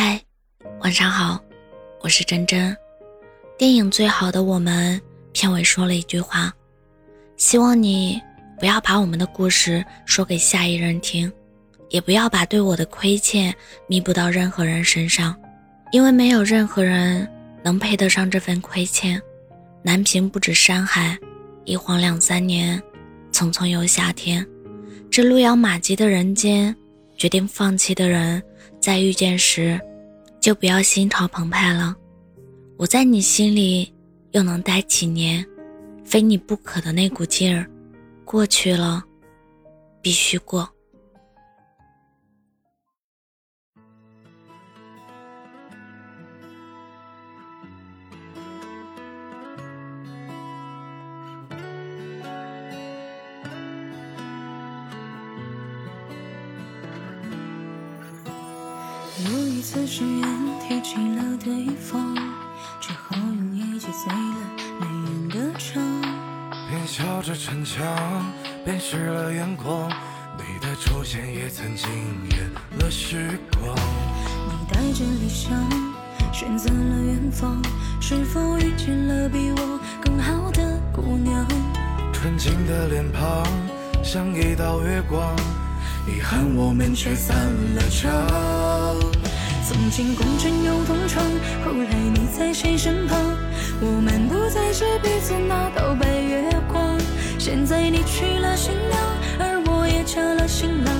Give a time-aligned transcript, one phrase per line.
[0.00, 0.22] 嗨，
[0.78, 1.42] 晚上好，
[2.02, 2.76] 我是真真。
[3.58, 4.96] 电影《最好的我们》
[5.32, 6.52] 片尾说了一句话
[7.36, 8.22] ：“希望你
[8.60, 11.32] 不要把我们的故事说给下一人听，
[11.88, 13.52] 也不要把对我的亏欠
[13.88, 15.34] 弥补到任何人身上，
[15.90, 17.28] 因为没有任何人
[17.64, 19.20] 能配得上这份亏欠。
[19.82, 21.18] 南屏不止山海，
[21.64, 22.80] 一晃两三年，
[23.32, 24.46] 匆匆又夏天。
[25.10, 26.72] 这路遥马急的人间，
[27.16, 28.40] 决定放弃的人，
[28.80, 29.76] 在遇见时，
[30.48, 31.94] 就不要心潮澎湃了。
[32.78, 33.92] 我在你心里
[34.30, 35.44] 又能待几年？
[36.06, 37.68] 非你不可的那股劲儿，
[38.24, 39.04] 过去了，
[40.00, 40.66] 必须过。
[59.26, 60.28] 有一次誓言
[60.60, 62.14] 提起了对方，
[62.80, 64.40] 之后用一句醉了
[64.80, 65.82] 泪眼歌唱。
[66.70, 67.84] 边笑着逞强，
[68.64, 69.90] 边湿了眼眶。
[70.36, 71.88] 你的出现也曾惊
[72.30, 73.74] 艳了时光。
[73.74, 75.50] 你带着理想，
[76.32, 77.60] 选择了远方，
[78.00, 81.44] 是否遇见了比我更好的姑娘？
[82.12, 83.44] 纯净的脸庞
[84.04, 85.34] 像一道月光，
[86.06, 87.36] 遗憾我们却散
[87.74, 88.77] 了场。
[89.68, 91.22] 曾经共枕又同床，
[91.62, 93.20] 后来你在谁身旁？
[93.82, 96.96] 我们不再是彼此那道白月光。
[97.38, 98.98] 现在你娶了新娘，
[99.38, 100.94] 而我也嫁了新郎，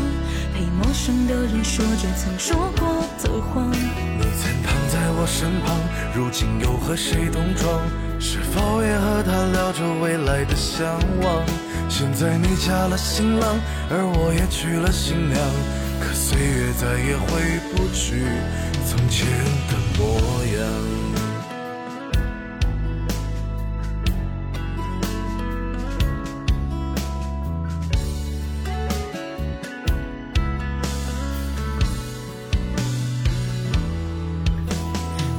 [0.52, 2.86] 陪陌生的人说着曾说过
[3.22, 3.64] 的话。
[3.72, 5.75] 你曾躺在我身旁，
[6.14, 7.80] 如今又和谁同床？
[8.20, 11.42] 是否也和他聊着未来的向往？
[11.89, 13.58] 现在你嫁了新郎，
[13.91, 15.41] 而我也娶了新娘。
[16.00, 18.22] 可岁月再也回不去
[18.86, 19.27] 从前
[19.67, 20.05] 的模
[20.55, 20.59] 样。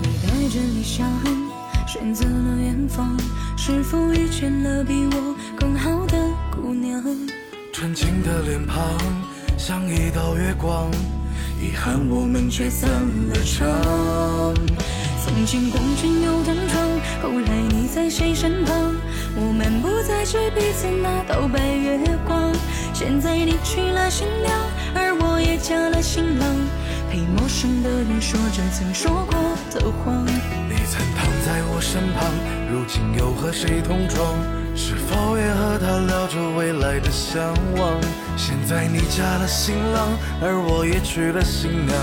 [0.01, 1.07] 你带着理想，
[1.87, 3.15] 选择了远方，
[3.55, 5.98] 是否遇见了比我更好
[6.89, 7.03] 娘？
[7.71, 8.97] 纯净的脸庞
[9.57, 10.89] 像一道月光，
[11.61, 13.67] 遗憾我们却散了场。
[15.23, 16.83] 曾经共枕又同床，
[17.21, 18.95] 后来你在谁身旁？
[19.35, 22.51] 我们不再是彼此那道白月光。
[22.93, 24.51] 现在你娶了新娘，
[24.95, 26.55] 而我也嫁了新郎，
[27.11, 29.35] 陪陌生的人说着曾说过
[29.71, 30.25] 的谎。
[30.25, 32.33] 你曾躺在我身旁，
[32.71, 34.58] 如今又和谁同床？
[34.81, 37.99] 是否也和他聊着未来的向往？
[38.37, 41.93] 现在你嫁了新郎，而我也娶了新娘，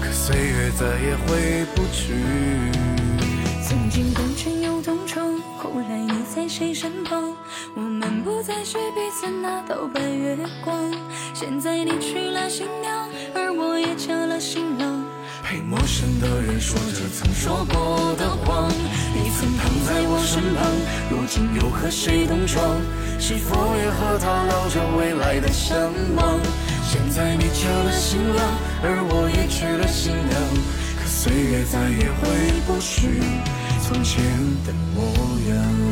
[0.00, 2.14] 可岁月再也回不去。
[3.62, 7.36] 曾经共枕又同床，后来你在谁身旁？
[7.74, 10.90] 我们不再是彼此那道白月光。
[11.34, 15.04] 现在你娶了新娘，而我也嫁了新郎，
[15.42, 17.93] 陪陌生的人说着曾说过
[20.34, 20.66] 身旁，
[21.08, 22.80] 如今又和谁同床？
[23.20, 25.78] 是否也和他聊着未来的向
[26.16, 26.40] 往？
[26.82, 28.44] 现在你嫁了新郎，
[28.82, 30.34] 而我也娶了新娘，
[30.98, 33.22] 可岁月再也回不去
[33.80, 34.24] 从前
[34.66, 35.04] 的模
[35.54, 35.83] 样。